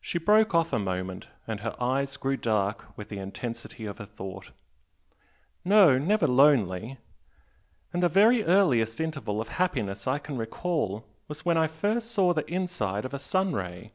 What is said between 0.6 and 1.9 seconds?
a moment, and her